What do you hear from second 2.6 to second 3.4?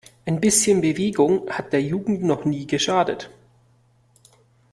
geschadet!